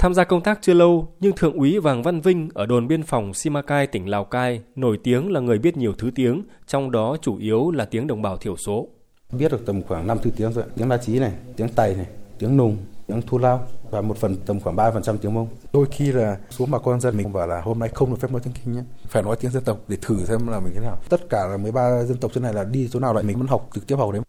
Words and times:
Tham 0.00 0.14
gia 0.14 0.24
công 0.24 0.40
tác 0.40 0.58
chưa 0.62 0.74
lâu, 0.74 1.08
nhưng 1.20 1.36
Thượng 1.36 1.56
úy 1.56 1.78
Vàng 1.78 2.02
Văn 2.02 2.20
Vinh 2.20 2.48
ở 2.54 2.66
đồn 2.66 2.88
biên 2.88 3.02
phòng 3.02 3.34
Simacai, 3.34 3.86
tỉnh 3.86 4.10
Lào 4.10 4.24
Cai, 4.24 4.60
nổi 4.76 4.98
tiếng 5.04 5.32
là 5.32 5.40
người 5.40 5.58
biết 5.58 5.76
nhiều 5.76 5.92
thứ 5.98 6.10
tiếng, 6.14 6.42
trong 6.66 6.90
đó 6.90 7.16
chủ 7.22 7.36
yếu 7.36 7.70
là 7.70 7.84
tiếng 7.84 8.06
đồng 8.06 8.22
bào 8.22 8.36
thiểu 8.36 8.56
số. 8.56 8.88
Biết 9.32 9.52
được 9.52 9.66
tầm 9.66 9.82
khoảng 9.82 10.06
5 10.06 10.18
thứ 10.22 10.30
tiếng 10.36 10.52
rồi, 10.52 10.64
tiếng 10.76 10.88
La 10.88 10.96
Chí 10.96 11.18
này, 11.18 11.32
tiếng 11.56 11.68
Tày 11.68 11.94
này, 11.94 12.06
tiếng 12.38 12.56
Nùng, 12.56 12.76
tiếng 13.06 13.22
Thu 13.26 13.38
Lao 13.38 13.66
và 13.90 14.00
một 14.00 14.16
phần 14.16 14.36
tầm 14.46 14.60
khoảng 14.60 14.76
3% 14.76 15.16
tiếng 15.16 15.34
Mông. 15.34 15.48
Đôi 15.72 15.86
khi 15.90 16.12
là 16.12 16.38
xuống 16.50 16.70
bà 16.70 16.78
con 16.78 17.00
dân 17.00 17.16
mình 17.16 17.32
bảo 17.32 17.46
là 17.46 17.60
hôm 17.60 17.78
nay 17.78 17.88
không 17.88 18.10
được 18.10 18.16
phép 18.20 18.32
nói 18.32 18.40
tiếng 18.44 18.54
Kinh 18.64 18.74
nhé, 18.74 18.82
phải 19.08 19.22
nói 19.22 19.36
tiếng 19.40 19.50
dân 19.50 19.64
tộc 19.64 19.78
để 19.88 19.96
thử 20.02 20.24
xem 20.24 20.46
là 20.48 20.60
mình 20.60 20.72
thế 20.74 20.80
nào. 20.80 20.96
Tất 21.08 21.20
cả 21.30 21.46
là 21.46 21.56
13 21.56 22.02
dân 22.02 22.18
tộc 22.18 22.30
trên 22.34 22.42
này 22.42 22.54
là 22.54 22.64
đi 22.64 22.88
chỗ 22.92 23.00
nào 23.00 23.14
lại 23.14 23.24
mình 23.24 23.38
vẫn 23.38 23.46
học 23.46 23.68
trực 23.74 23.86
tiếp 23.86 23.96
học 23.96 24.12
đấy. 24.12 24.22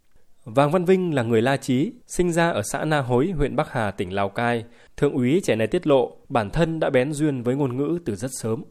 Vàng 0.55 0.71
Văn 0.71 0.85
Vinh 0.85 1.15
là 1.15 1.23
người 1.23 1.41
La 1.41 1.57
Chí, 1.57 1.91
sinh 2.07 2.31
ra 2.31 2.49
ở 2.49 2.61
xã 2.63 2.85
Na 2.85 2.99
Hối, 2.99 3.31
huyện 3.31 3.55
Bắc 3.55 3.71
Hà, 3.71 3.91
tỉnh 3.91 4.13
Lào 4.13 4.29
Cai. 4.29 4.65
Thượng 4.97 5.13
úy 5.13 5.41
trẻ 5.43 5.55
này 5.55 5.67
tiết 5.67 5.87
lộ 5.87 6.17
bản 6.29 6.49
thân 6.49 6.79
đã 6.79 6.89
bén 6.89 7.13
duyên 7.13 7.43
với 7.43 7.55
ngôn 7.55 7.77
ngữ 7.77 7.99
từ 8.05 8.15
rất 8.15 8.31
sớm. 8.41 8.63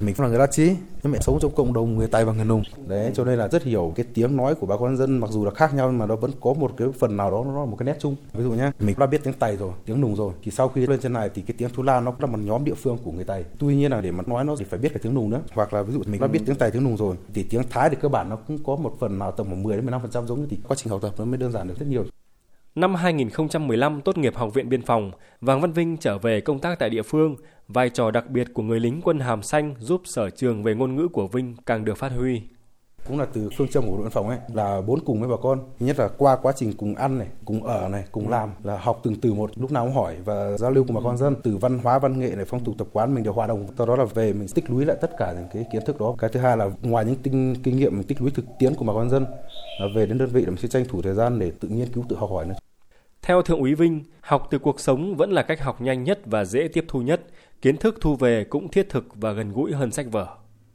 Mình 0.00 0.14
cũng 0.14 0.24
là 0.24 0.28
người 0.28 0.38
La 0.38 0.46
Chí, 0.46 0.76
nhưng 1.02 1.12
mẹ 1.12 1.18
sống 1.20 1.38
trong 1.40 1.54
cộng 1.54 1.72
đồng 1.72 1.96
người 1.96 2.06
Tây 2.06 2.24
và 2.24 2.32
người 2.32 2.44
Nùng. 2.44 2.62
Đấy, 2.86 3.10
cho 3.14 3.24
nên 3.24 3.38
là 3.38 3.48
rất 3.48 3.62
hiểu 3.62 3.92
cái 3.96 4.06
tiếng 4.14 4.36
nói 4.36 4.54
của 4.54 4.66
bà 4.66 4.76
con 4.76 4.96
dân 4.96 5.18
mặc 5.18 5.30
dù 5.30 5.44
là 5.44 5.50
khác 5.50 5.74
nhau 5.74 5.88
nhưng 5.90 5.98
mà 5.98 6.06
nó 6.06 6.16
vẫn 6.16 6.30
có 6.40 6.54
một 6.54 6.72
cái 6.76 6.88
phần 6.98 7.16
nào 7.16 7.30
đó 7.30 7.44
nó 7.46 7.60
là 7.60 7.66
một 7.66 7.76
cái 7.78 7.86
nét 7.86 7.96
chung. 8.00 8.16
Ví 8.32 8.44
dụ 8.44 8.50
nhá, 8.50 8.72
mình 8.80 8.96
đã 8.98 9.06
biết 9.06 9.24
tiếng 9.24 9.34
Tây 9.34 9.56
rồi, 9.56 9.72
tiếng 9.84 10.00
Nùng 10.00 10.16
rồi 10.16 10.32
thì 10.42 10.50
sau 10.50 10.68
khi 10.68 10.86
lên 10.86 11.00
trên 11.00 11.12
này 11.12 11.30
thì 11.34 11.42
cái 11.42 11.54
tiếng 11.58 11.70
Thu 11.74 11.82
La 11.82 12.00
nó 12.00 12.10
cũng 12.10 12.20
là 12.20 12.26
một 12.26 12.38
nhóm 12.42 12.64
địa 12.64 12.74
phương 12.74 12.98
của 13.04 13.12
người 13.12 13.24
Tây. 13.24 13.44
Tuy 13.58 13.76
nhiên 13.76 13.90
là 13.90 14.00
để 14.00 14.10
mà 14.10 14.24
nói 14.26 14.44
nó 14.44 14.56
thì 14.58 14.64
phải 14.64 14.78
biết 14.78 14.88
cả 14.94 15.00
tiếng 15.02 15.14
Nùng 15.14 15.30
nữa. 15.30 15.40
Hoặc 15.52 15.72
là 15.72 15.82
ví 15.82 15.92
dụ 15.92 16.02
mình 16.06 16.20
đã 16.20 16.26
biết 16.26 16.40
tiếng 16.46 16.56
Tây 16.56 16.70
tiếng 16.70 16.84
Nùng 16.84 16.96
rồi 16.96 17.16
thì 17.34 17.42
tiếng 17.42 17.62
Thái 17.70 17.90
thì 17.90 17.96
cơ 18.00 18.08
bản 18.08 18.28
nó 18.28 18.36
cũng 18.36 18.58
có 18.64 18.76
một 18.76 18.94
phần 19.00 19.18
nào 19.18 19.32
tầm 19.32 19.46
khoảng 19.46 19.62
10 19.62 19.76
đến 19.76 19.86
15% 19.86 20.26
giống 20.26 20.40
như 20.40 20.46
thì 20.50 20.58
quá 20.68 20.76
trình 20.76 20.88
học 20.88 21.02
tập 21.02 21.14
nó 21.18 21.24
mới 21.24 21.38
đơn 21.38 21.52
giản 21.52 21.68
được 21.68 21.74
rất 21.78 21.86
nhiều. 21.88 22.04
Năm 22.76 22.94
2015 22.94 24.00
tốt 24.00 24.18
nghiệp 24.18 24.36
Học 24.36 24.54
viện 24.54 24.68
Biên 24.68 24.82
phòng, 24.82 25.10
Vàng 25.40 25.60
Văn 25.60 25.72
Vinh 25.72 25.96
trở 25.96 26.18
về 26.18 26.40
công 26.40 26.58
tác 26.58 26.78
tại 26.78 26.90
địa 26.90 27.02
phương. 27.02 27.36
Vai 27.68 27.90
trò 27.90 28.10
đặc 28.10 28.30
biệt 28.30 28.46
của 28.54 28.62
người 28.62 28.80
lính 28.80 29.00
quân 29.04 29.20
hàm 29.20 29.42
xanh 29.42 29.74
giúp 29.78 30.02
sở 30.04 30.30
trường 30.30 30.62
về 30.62 30.74
ngôn 30.74 30.96
ngữ 30.96 31.08
của 31.08 31.26
Vinh 31.26 31.56
càng 31.66 31.84
được 31.84 31.98
phát 31.98 32.12
huy. 32.12 32.42
Cũng 33.08 33.18
là 33.18 33.26
từ 33.32 33.50
phương 33.56 33.68
châm 33.68 33.84
của 33.86 33.96
đội 33.96 34.02
biên 34.02 34.10
phòng 34.10 34.28
ấy 34.28 34.38
là 34.54 34.80
bốn 34.80 35.00
cùng 35.00 35.20
với 35.20 35.28
bà 35.28 35.36
con. 35.42 35.58
Thứ 35.80 35.86
nhất 35.86 35.98
là 35.98 36.08
qua 36.08 36.36
quá 36.36 36.52
trình 36.56 36.72
cùng 36.72 36.94
ăn 36.94 37.18
này 37.18 37.28
cùng 37.44 37.64
ở 37.64 37.88
này 37.88 38.04
cùng 38.12 38.28
làm 38.28 38.50
là 38.62 38.76
học 38.76 39.00
từng 39.02 39.14
từ 39.20 39.34
một 39.34 39.50
lúc 39.56 39.72
nào 39.72 39.84
cũng 39.84 39.94
hỏi 39.94 40.16
và 40.24 40.56
giao 40.58 40.70
lưu 40.70 40.84
cùng 40.84 40.96
bà 40.96 41.02
con 41.04 41.16
dân. 41.16 41.36
Từ 41.42 41.56
văn 41.56 41.78
hóa 41.78 41.98
văn 41.98 42.20
nghệ 42.20 42.30
này 42.36 42.44
phong 42.44 42.64
tục 42.64 42.74
tập 42.78 42.86
quán 42.92 43.14
mình 43.14 43.24
đều 43.24 43.32
hòa 43.32 43.46
đồng. 43.46 43.66
Sau 43.78 43.86
đó 43.86 43.96
là 43.96 44.04
về 44.04 44.32
mình 44.32 44.48
tích 44.48 44.70
lũy 44.70 44.84
lại 44.84 44.96
tất 45.00 45.10
cả 45.18 45.32
những 45.32 45.48
cái 45.54 45.64
kiến 45.72 45.82
thức 45.86 46.00
đó. 46.00 46.14
Cái 46.18 46.30
thứ 46.32 46.40
hai 46.40 46.56
là 46.56 46.70
ngoài 46.82 47.04
những 47.04 47.16
tinh, 47.16 47.56
kinh 47.62 47.76
nghiệm 47.76 47.96
mình 47.96 48.06
tích 48.06 48.22
lũy 48.22 48.30
thực 48.30 48.44
tiễn 48.58 48.74
của 48.74 48.84
bà 48.84 48.92
con 48.92 49.10
dân 49.10 49.26
là 49.80 49.86
về 49.94 50.06
đến 50.06 50.18
đơn 50.18 50.28
vị 50.28 50.40
là 50.40 50.50
mình 50.50 50.58
sẽ 50.58 50.68
tranh 50.68 50.84
thủ 50.88 51.02
thời 51.02 51.14
gian 51.14 51.38
để 51.38 51.52
tự 51.60 51.68
nghiên 51.68 51.92
cứu 51.92 52.04
tự 52.08 52.16
học 52.16 52.30
hỏi 52.30 52.46
nữa 52.46 52.54
theo 53.26 53.42
Thượng 53.42 53.60
úy 53.60 53.74
Vinh, 53.74 54.04
học 54.20 54.48
từ 54.50 54.58
cuộc 54.58 54.80
sống 54.80 55.16
vẫn 55.16 55.30
là 55.32 55.42
cách 55.42 55.60
học 55.60 55.80
nhanh 55.80 56.04
nhất 56.04 56.20
và 56.24 56.44
dễ 56.44 56.68
tiếp 56.68 56.84
thu 56.88 57.02
nhất. 57.02 57.20
Kiến 57.62 57.76
thức 57.76 57.98
thu 58.00 58.16
về 58.16 58.44
cũng 58.44 58.68
thiết 58.68 58.88
thực 58.90 59.04
và 59.14 59.32
gần 59.32 59.52
gũi 59.52 59.72
hơn 59.72 59.92
sách 59.92 60.06
vở. 60.12 60.26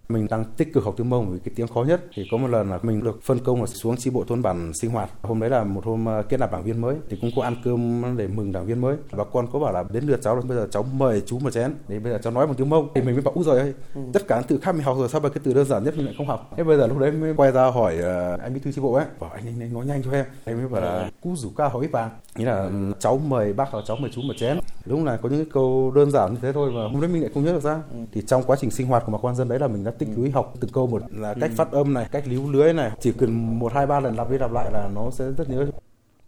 Mình 0.09 0.27
đang 0.29 0.45
tích 0.57 0.73
cực 0.73 0.83
học 0.83 0.93
tiếng 0.97 1.09
Mông 1.09 1.29
vì 1.29 1.39
cái 1.45 1.53
tiếng 1.55 1.67
khó 1.67 1.83
nhất. 1.83 2.01
Thì 2.13 2.27
có 2.31 2.37
một 2.37 2.47
lần 2.47 2.69
là 2.69 2.79
mình 2.83 3.03
được 3.03 3.23
phân 3.23 3.39
công 3.39 3.59
là 3.59 3.65
xuống 3.65 3.97
chi 3.97 4.09
bộ 4.09 4.23
thôn 4.27 4.41
bản 4.41 4.73
sinh 4.73 4.91
hoạt. 4.91 5.09
Hôm 5.21 5.39
đấy 5.39 5.49
là 5.49 5.63
một 5.63 5.85
hôm 5.85 6.05
ờ, 6.05 6.23
kết 6.29 6.39
nạp 6.39 6.51
đảng 6.51 6.63
viên 6.63 6.81
mới 6.81 6.95
thì 7.09 7.17
cũng 7.21 7.29
có 7.35 7.43
ăn 7.43 7.55
cơm 7.63 8.03
để 8.17 8.27
mừng 8.27 8.51
đảng 8.51 8.65
viên 8.65 8.81
mới. 8.81 8.97
Bà 9.11 9.23
con 9.23 9.47
có 9.51 9.59
bảo 9.59 9.73
là 9.73 9.83
đến 9.91 10.03
lượt 10.03 10.19
cháu 10.21 10.35
rồi 10.35 10.43
bây 10.47 10.57
giờ 10.57 10.67
cháu 10.71 10.85
mời 10.93 11.21
chú 11.25 11.39
một 11.39 11.49
chén. 11.53 11.73
Thì 11.87 11.99
bây 11.99 12.13
giờ 12.13 12.19
cháu 12.23 12.33
nói 12.33 12.47
một 12.47 12.53
tiếng 12.57 12.69
Mông 12.69 12.89
thì 12.95 13.01
mình 13.01 13.15
mới 13.15 13.21
bảo 13.21 13.33
úi 13.33 13.43
rồi 13.43 13.59
ơi. 13.59 13.73
Ừ. 13.95 14.01
Tất 14.13 14.27
cả 14.27 14.41
từ 14.47 14.59
khác 14.59 14.71
mình 14.71 14.83
học 14.83 14.97
rồi 14.99 15.09
sao 15.09 15.21
mà 15.21 15.29
cái 15.29 15.41
từ 15.43 15.53
đơn 15.53 15.65
giản 15.65 15.83
nhất 15.83 15.93
mình 15.97 16.05
lại 16.05 16.15
không 16.17 16.27
học. 16.27 16.51
Thế 16.57 16.63
bây 16.63 16.77
giờ 16.77 16.87
lúc 16.87 16.99
đấy 16.99 17.11
mới 17.11 17.33
quay 17.37 17.51
ra 17.51 17.71
hỏi 17.71 17.97
uh, 17.99 18.41
anh 18.41 18.53
bí 18.53 18.59
thư 18.59 18.71
chi 18.71 18.81
bộ 18.81 18.93
ấy, 18.93 19.05
bảo 19.19 19.29
anh, 19.29 19.45
anh, 19.45 19.59
anh 19.59 19.73
nói 19.73 19.85
nhanh 19.85 20.03
cho 20.03 20.11
em. 20.11 20.25
Anh 20.45 20.57
mới 20.57 20.67
bảo 20.67 20.81
là 20.81 21.11
cú 21.21 21.35
rủ 21.35 21.49
ca 21.57 21.67
hỏi 21.67 21.87
vàng. 21.87 22.09
Nghĩa 22.35 22.45
là 22.45 22.57
ừ, 22.63 22.93
cháu 22.99 23.17
mời 23.27 23.53
bác 23.53 23.71
hoặc 23.71 23.83
cháu 23.87 23.97
mời 23.97 24.11
chú 24.13 24.21
một 24.21 24.33
chén. 24.37 24.59
Đúng 24.85 25.05
là 25.05 25.17
có 25.17 25.29
những 25.29 25.39
cái 25.39 25.51
câu 25.53 25.91
đơn 25.95 26.11
giản 26.11 26.33
như 26.33 26.39
thế 26.41 26.51
thôi 26.53 26.71
mà 26.71 26.81
hôm 26.81 27.01
đấy 27.01 27.09
mình 27.09 27.21
lại 27.21 27.31
không 27.33 27.43
nhớ 27.43 27.51
được 27.51 27.63
ra. 27.63 27.81
Ừ. 27.91 27.97
Thì 28.11 28.21
trong 28.27 28.43
quá 28.43 28.57
trình 28.59 28.71
sinh 28.71 28.87
hoạt 28.87 29.03
của 29.05 29.11
bà 29.11 29.17
con 29.21 29.35
dân 29.35 29.49
đấy 29.49 29.59
là 29.59 29.67
mình 29.67 29.83
đã 29.83 29.91
tích 29.91 30.09
lũy 30.15 30.31
học 30.31 30.53
từng 30.59 30.71
câu 30.71 30.87
một 30.87 31.01
là 31.09 31.33
cách 31.33 31.49
ừ. 31.51 31.55
phát 31.55 31.71
âm 31.71 31.93
này 31.93 32.07
cách 32.11 32.23
líu 32.27 32.51
lưới 32.51 32.73
này 32.73 32.91
chỉ 32.99 33.11
cần 33.11 33.59
một 33.59 33.73
hai 33.73 33.87
ba 33.87 33.99
lần 33.99 34.15
lặp 34.15 34.29
đi 34.29 34.37
lặp 34.37 34.51
lại 34.51 34.71
là 34.73 34.89
nó 34.95 35.11
sẽ 35.11 35.31
rất 35.37 35.49
nhớ 35.49 35.65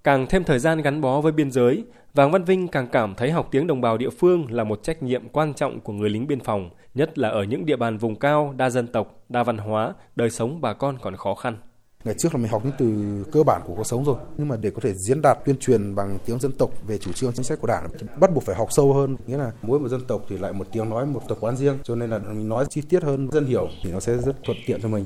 Càng 0.03 0.25
thêm 0.29 0.43
thời 0.43 0.59
gian 0.59 0.81
gắn 0.81 1.01
bó 1.01 1.21
với 1.21 1.31
biên 1.31 1.51
giới, 1.51 1.83
Vàng 2.13 2.31
Văn 2.31 2.43
Vinh 2.43 2.67
càng 2.67 2.87
cảm 2.87 3.15
thấy 3.15 3.31
học 3.31 3.47
tiếng 3.51 3.67
đồng 3.67 3.81
bào 3.81 3.97
địa 3.97 4.09
phương 4.09 4.45
là 4.49 4.63
một 4.63 4.83
trách 4.83 5.03
nhiệm 5.03 5.29
quan 5.29 5.53
trọng 5.53 5.79
của 5.79 5.93
người 5.93 6.09
lính 6.09 6.27
biên 6.27 6.39
phòng, 6.39 6.69
nhất 6.93 7.17
là 7.17 7.29
ở 7.29 7.43
những 7.43 7.65
địa 7.65 7.75
bàn 7.75 7.97
vùng 7.97 8.15
cao, 8.15 8.53
đa 8.57 8.69
dân 8.69 8.87
tộc, 8.87 9.23
đa 9.29 9.43
văn 9.43 9.57
hóa, 9.57 9.93
đời 10.15 10.29
sống 10.29 10.61
bà 10.61 10.73
con 10.73 10.97
còn 11.01 11.15
khó 11.15 11.35
khăn. 11.35 11.57
Ngày 12.03 12.15
trước 12.17 12.35
là 12.35 12.41
mình 12.41 12.51
học 12.51 12.65
những 12.65 12.73
từ 12.77 12.95
cơ 13.31 13.43
bản 13.43 13.61
của 13.65 13.73
cuộc 13.75 13.87
sống 13.87 14.05
rồi, 14.05 14.15
nhưng 14.37 14.47
mà 14.47 14.55
để 14.57 14.69
có 14.69 14.79
thể 14.81 14.93
diễn 14.93 15.21
đạt 15.21 15.37
tuyên 15.45 15.57
truyền 15.57 15.95
bằng 15.95 16.17
tiếng 16.25 16.39
dân 16.39 16.51
tộc 16.51 16.71
về 16.87 16.97
chủ 16.97 17.11
trương 17.11 17.33
chính 17.33 17.43
sách 17.43 17.61
của 17.61 17.67
Đảng 17.67 17.87
bắt 18.19 18.33
buộc 18.33 18.43
phải 18.43 18.55
học 18.55 18.67
sâu 18.71 18.93
hơn, 18.93 19.15
nghĩa 19.27 19.37
là 19.37 19.51
mỗi 19.61 19.79
một 19.79 19.87
dân 19.87 20.01
tộc 20.07 20.21
thì 20.29 20.37
lại 20.37 20.53
một 20.53 20.67
tiếng 20.71 20.89
nói, 20.89 21.05
một 21.05 21.21
tập 21.29 21.37
quán 21.41 21.57
riêng, 21.57 21.77
cho 21.83 21.95
nên 21.95 22.09
là 22.09 22.17
mình 22.19 22.49
nói 22.49 22.65
chi 22.69 22.81
tiết 22.89 23.03
hơn 23.03 23.31
dân 23.31 23.45
hiểu 23.45 23.67
thì 23.83 23.91
nó 23.91 23.99
sẽ 23.99 24.17
rất 24.17 24.35
thuận 24.43 24.57
tiện 24.65 24.81
cho 24.81 24.87
mình. 24.87 25.05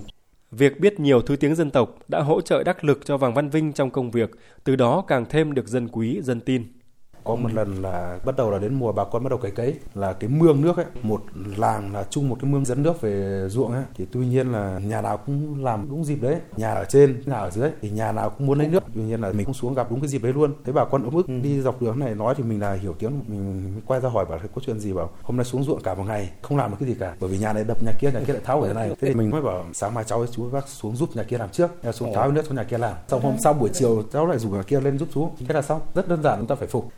Việc 0.52 0.80
biết 0.80 1.00
nhiều 1.00 1.22
thứ 1.22 1.36
tiếng 1.36 1.56
dân 1.56 1.72
tộc 1.72 1.96
đã 2.08 2.22
hỗ 2.22 2.42
trợ 2.42 2.64
đắc 2.64 2.84
lực 2.84 3.06
cho 3.06 3.18
Vàng 3.18 3.34
Văn 3.34 3.50
Vinh 3.50 3.74
trong 3.74 3.92
công 3.92 4.12
việc, 4.12 4.32
từ 4.64 4.76
đó 4.76 5.04
càng 5.08 5.26
thêm 5.30 5.54
được 5.54 5.68
dân 5.68 5.88
quý, 5.88 6.22
dân 6.24 6.40
tin 6.40 6.64
có 7.28 7.36
một 7.36 7.54
lần 7.54 7.82
là 7.82 8.20
bắt 8.26 8.36
đầu 8.38 8.52
là 8.52 8.60
đến 8.60 8.74
mùa 8.74 8.92
bà 8.92 9.04
con 9.04 9.24
bắt 9.24 9.30
đầu 9.30 9.40
cấy 9.40 9.52
cấy 9.52 9.76
là 9.96 10.14
cái 10.14 10.30
mương 10.30 10.62
nước 10.62 10.78
ấy 10.78 10.86
một 11.04 11.22
làng 11.58 11.94
là 11.94 12.04
chung 12.10 12.30
một 12.30 12.38
cái 12.42 12.52
mương 12.52 12.66
dẫn 12.66 12.84
nước 12.84 13.02
về 13.02 13.46
ruộng 13.50 13.72
ấy. 13.72 13.84
Thì 13.98 14.06
tuy 14.12 14.28
nhiên 14.28 14.52
là 14.52 14.80
nhà 14.84 15.02
nào 15.02 15.18
cũng 15.18 15.64
làm 15.64 15.90
đúng 15.90 16.06
dịp 16.06 16.22
đấy 16.22 16.36
nhà 16.58 16.74
ở 16.74 16.86
trên 16.86 17.22
nhà 17.26 17.36
ở 17.36 17.50
dưới. 17.50 17.70
Thì 17.82 17.90
nhà 17.90 18.12
nào 18.12 18.30
cũng 18.30 18.48
muốn 18.48 18.60
lấy 18.60 18.68
nước 18.68 18.84
tuy 18.96 19.02
nhiên 19.02 19.22
là 19.22 19.32
mình 19.32 19.46
cũng 19.46 19.54
xuống 19.54 19.74
gặp 19.74 19.88
đúng 19.90 20.02
cái 20.02 20.08
dịp 20.08 20.24
đấy 20.24 20.34
luôn. 20.34 20.54
Thế 20.66 20.74
bà 20.74 20.86
con 20.86 21.04
ấm 21.04 21.16
ức 21.16 21.26
đi 21.42 21.62
dọc 21.62 21.82
đường 21.82 22.00
này 22.00 22.16
nói 22.16 22.36
thì 22.38 22.44
mình 22.44 22.62
là 22.62 22.74
hiểu 22.74 22.94
tiếng 23.00 23.20
mình 23.28 23.82
quay 23.86 24.02
ra 24.02 24.10
hỏi 24.10 24.26
bảo 24.26 24.40
có 24.56 24.62
chuyện 24.66 24.80
gì 24.80 24.94
bảo 24.94 25.10
hôm 25.24 25.38
nay 25.38 25.46
xuống 25.46 25.64
ruộng 25.64 25.82
cả 25.82 25.94
một 25.94 26.04
ngày 26.08 26.30
không 26.42 26.58
làm 26.58 26.72
được 26.72 26.78
cái 26.80 26.90
gì 26.90 26.96
cả 27.00 27.16
bởi 27.20 27.30
vì 27.30 27.38
nhà 27.38 27.54
này 27.54 27.64
đập 27.64 27.84
nhà 27.84 27.92
kia 28.00 28.12
nhà 28.12 28.20
kia 28.28 28.34
lại 28.34 28.42
tháo 28.46 28.62
ở 28.62 28.68
thế 28.68 28.74
này. 28.74 28.90
Thế 28.90 29.08
thì 29.08 29.14
mình 29.14 29.30
mới 29.30 29.42
bảo 29.42 29.66
sáng 29.74 29.94
mai 29.94 30.04
cháu 30.04 30.26
chú 30.32 30.50
bác 30.50 30.68
xuống 30.68 30.96
giúp 30.96 31.10
nhà 31.16 31.24
kia 31.24 31.38
làm 31.38 31.50
trước 31.50 31.72
xuống 31.94 32.14
tháo 32.14 32.32
nước 32.32 32.42
cho 32.50 32.56
nhà 32.56 32.64
kia 32.64 32.78
làm. 32.78 32.94
Xong 33.08 33.22
hôm 33.22 33.36
sau 33.44 33.54
buổi 33.54 33.70
chiều 33.74 34.04
cháu 34.14 34.28
lại 34.28 34.40
rủ 34.40 34.50
nhà 34.50 34.64
kia 34.64 34.80
lên 34.80 34.98
giúp 34.98 35.10
chú. 35.14 35.30
Thế 35.48 35.54
là 35.54 35.62
xong 35.62 35.82
rất 35.96 36.08
đơn 36.08 36.24
giản 36.24 36.40
chúng 36.40 36.48
ta 36.48 36.56
phải 36.56 36.68
phục 36.68 36.90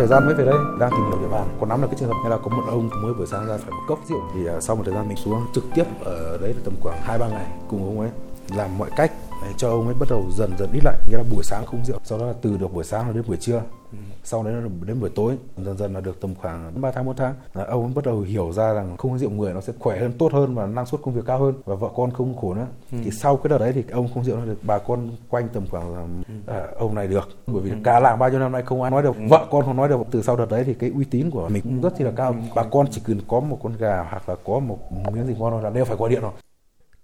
thời 0.00 0.08
gian 0.08 0.26
mới 0.26 0.34
về 0.34 0.44
đây, 0.44 0.58
đang 0.78 0.90
tìm 0.90 1.00
hiểu 1.10 1.20
địa 1.20 1.28
bàn. 1.28 1.48
Có 1.60 1.66
nắm 1.66 1.80
được 1.80 1.88
cái 1.90 1.96
trường 2.00 2.08
hợp 2.08 2.14
như 2.24 2.30
là 2.30 2.36
có 2.36 2.48
một 2.56 2.62
ông 2.68 2.88
mới 3.02 3.12
vừa 3.12 3.26
sáng 3.26 3.46
ra 3.46 3.56
phải 3.56 3.70
một 3.70 3.82
cốc 3.88 3.98
rượu, 4.08 4.20
thì 4.34 4.46
à, 4.46 4.60
sau 4.60 4.76
một 4.76 4.82
thời 4.86 4.94
gian 4.94 5.08
mình 5.08 5.16
xuống 5.16 5.46
trực 5.54 5.64
tiếp 5.74 5.84
ở 6.04 6.38
đấy 6.40 6.54
là 6.54 6.60
tầm 6.64 6.74
khoảng 6.80 7.00
hai 7.02 7.18
ba 7.18 7.28
ngày 7.28 7.46
cùng 7.68 7.84
ông 7.84 8.00
ấy, 8.00 8.10
làm 8.56 8.78
mọi 8.78 8.90
cách 8.96 9.12
để 9.42 9.48
cho 9.56 9.68
ông 9.70 9.84
ấy 9.86 9.94
bắt 10.00 10.08
đầu 10.10 10.26
dần 10.30 10.52
dần 10.58 10.72
ít 10.72 10.84
lại 10.84 10.96
nghĩa 11.08 11.16
là 11.16 11.24
buổi 11.30 11.44
sáng 11.44 11.66
không 11.66 11.84
rượu 11.84 11.98
sau 12.04 12.18
đó 12.18 12.26
là 12.26 12.32
từ 12.42 12.56
được 12.56 12.74
buổi 12.74 12.84
sáng 12.84 13.14
đến 13.14 13.24
buổi 13.26 13.36
trưa 13.36 13.62
ừ. 13.92 13.98
sau 14.24 14.42
đấy 14.42 14.54
là 14.54 14.68
đến 14.86 15.00
buổi 15.00 15.10
tối 15.10 15.36
dần 15.56 15.76
dần 15.76 15.94
là 15.94 16.00
được 16.00 16.20
tầm 16.20 16.34
khoảng 16.34 16.80
3 16.80 16.90
tháng 16.90 17.06
4 17.06 17.16
tháng 17.16 17.34
là 17.54 17.64
ông 17.64 17.84
ấy 17.84 17.92
bắt 17.94 18.04
đầu 18.04 18.20
hiểu 18.20 18.52
ra 18.52 18.72
rằng 18.72 18.96
không 18.96 19.10
có 19.10 19.18
rượu 19.18 19.30
người 19.30 19.54
nó 19.54 19.60
sẽ 19.60 19.72
khỏe 19.78 20.00
hơn 20.00 20.12
tốt 20.18 20.32
hơn 20.32 20.54
và 20.54 20.66
năng 20.66 20.86
suất 20.86 21.00
công 21.02 21.14
việc 21.14 21.22
cao 21.26 21.38
hơn 21.38 21.54
và 21.64 21.74
vợ 21.74 21.88
con 21.96 22.10
không 22.10 22.36
khổ 22.36 22.54
nữa 22.54 22.66
ừ. 22.92 22.98
thì 23.04 23.10
sau 23.10 23.36
cái 23.36 23.48
đợt 23.48 23.58
đấy 23.58 23.72
thì 23.72 23.84
ông 23.92 24.08
không 24.14 24.24
rượu 24.24 24.36
nữa 24.36 24.46
được 24.46 24.58
bà 24.62 24.78
con 24.78 25.10
quanh 25.28 25.48
tầm 25.48 25.66
khoảng 25.70 25.94
là 25.94 26.00
ừ. 26.28 26.54
à, 26.54 26.66
ông 26.78 26.94
này 26.94 27.06
được 27.06 27.28
bởi 27.46 27.62
vì 27.62 27.70
ừ. 27.70 27.76
cả 27.84 28.00
làng 28.00 28.18
bao 28.18 28.30
nhiêu 28.30 28.38
năm 28.38 28.52
nay 28.52 28.62
không 28.66 28.82
ai 28.82 28.90
nói 28.90 29.02
được 29.02 29.16
ừ. 29.16 29.22
vợ 29.28 29.46
con 29.50 29.64
không 29.64 29.76
nói 29.76 29.88
được 29.88 30.00
từ 30.10 30.22
sau 30.22 30.36
đợt 30.36 30.50
đấy 30.50 30.64
thì 30.64 30.74
cái 30.74 30.90
uy 30.94 31.04
tín 31.04 31.30
của 31.30 31.48
mình 31.48 31.62
cũng 31.62 31.80
rất 31.80 32.00
là 32.00 32.10
cao 32.16 32.30
ừ. 32.30 32.38
bà 32.54 32.62
con 32.62 32.86
chỉ 32.90 33.00
cần 33.06 33.20
có 33.28 33.40
một 33.40 33.58
con 33.62 33.72
gà 33.78 34.06
hoặc 34.10 34.28
là 34.28 34.36
có 34.44 34.58
một 34.58 34.78
miếng 35.12 35.26
gì 35.26 35.34
ngon 35.38 35.62
là 35.62 35.70
đều 35.70 35.84
phải 35.84 35.96
gọi 35.96 36.10
điện 36.10 36.20
rồi 36.22 36.32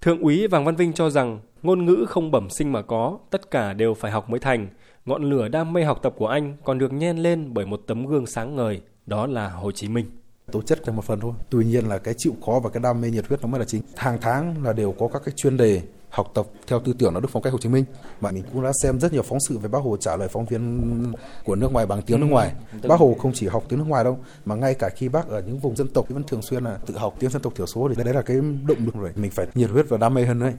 Thượng 0.00 0.20
úy 0.20 0.46
Vàng 0.46 0.64
Văn 0.64 0.76
Vinh 0.76 0.92
cho 0.92 1.10
rằng 1.10 1.40
ngôn 1.62 1.84
ngữ 1.84 2.04
không 2.08 2.30
bẩm 2.30 2.50
sinh 2.50 2.72
mà 2.72 2.82
có, 2.82 3.18
tất 3.30 3.50
cả 3.50 3.72
đều 3.72 3.94
phải 3.94 4.10
học 4.10 4.30
mới 4.30 4.40
thành. 4.40 4.68
Ngọn 5.04 5.30
lửa 5.30 5.48
đam 5.48 5.72
mê 5.72 5.84
học 5.84 5.98
tập 6.02 6.14
của 6.16 6.26
anh 6.26 6.56
còn 6.64 6.78
được 6.78 6.92
nhen 6.92 7.16
lên 7.16 7.54
bởi 7.54 7.66
một 7.66 7.80
tấm 7.86 8.06
gương 8.06 8.26
sáng 8.26 8.56
ngời, 8.56 8.80
đó 9.06 9.26
là 9.26 9.48
Hồ 9.48 9.72
Chí 9.72 9.88
Minh. 9.88 10.06
Tố 10.52 10.62
chất 10.62 10.88
là 10.88 10.94
một 10.94 11.04
phần 11.04 11.20
thôi. 11.20 11.32
Tuy 11.50 11.64
nhiên 11.64 11.88
là 11.88 11.98
cái 11.98 12.14
chịu 12.14 12.32
khó 12.46 12.60
và 12.64 12.70
cái 12.70 12.82
đam 12.82 13.00
mê 13.00 13.10
nhiệt 13.10 13.26
huyết 13.28 13.42
nó 13.42 13.48
mới 13.48 13.58
là 13.58 13.64
chính. 13.64 13.82
Hàng 13.96 14.18
tháng 14.20 14.64
là 14.64 14.72
đều 14.72 14.92
có 14.92 15.08
các 15.08 15.22
cái 15.24 15.34
chuyên 15.36 15.56
đề 15.56 15.82
học 16.16 16.30
tập 16.34 16.46
theo 16.66 16.80
tư 16.80 16.92
tưởng 16.98 17.14
đạo 17.14 17.20
đức 17.20 17.28
phong 17.32 17.42
cách 17.42 17.52
Hồ 17.52 17.58
Chí 17.58 17.68
Minh 17.68 17.84
mà 18.20 18.30
mình 18.30 18.44
cũng 18.52 18.62
đã 18.62 18.72
xem 18.82 19.00
rất 19.00 19.12
nhiều 19.12 19.22
phóng 19.22 19.40
sự 19.40 19.58
về 19.58 19.68
Bác 19.68 19.78
Hồ 19.78 19.96
trả 19.96 20.16
lời 20.16 20.28
phóng 20.28 20.44
viên 20.44 21.12
của 21.44 21.54
nước 21.54 21.72
ngoài 21.72 21.86
bằng 21.86 22.02
tiếng 22.02 22.20
nước 22.20 22.26
ngoài. 22.26 22.52
Ừ, 22.82 22.88
bác 22.88 23.00
Hồ 23.00 23.16
không 23.18 23.32
chỉ 23.34 23.46
học 23.46 23.64
tiếng 23.68 23.78
nước 23.78 23.84
ngoài 23.88 24.04
đâu 24.04 24.18
mà 24.44 24.54
ngay 24.54 24.74
cả 24.74 24.88
khi 24.96 25.08
bác 25.08 25.28
ở 25.28 25.42
những 25.46 25.58
vùng 25.58 25.76
dân 25.76 25.88
tộc 25.88 26.08
vẫn 26.08 26.22
thường 26.22 26.42
xuyên 26.42 26.64
là 26.64 26.78
tự 26.86 26.98
học 26.98 27.14
tiếng 27.18 27.30
dân 27.30 27.42
tộc 27.42 27.54
thiểu 27.56 27.66
số 27.66 27.88
thì 27.88 28.04
đấy 28.04 28.14
là 28.14 28.22
cái 28.22 28.36
động 28.66 28.78
lực 28.84 28.94
rồi 28.94 29.12
mình 29.16 29.30
phải 29.30 29.46
nhiệt 29.54 29.70
huyết 29.70 29.88
và 29.88 29.98
đam 29.98 30.14
mê 30.14 30.24
hơn 30.24 30.40
đấy. 30.40 30.52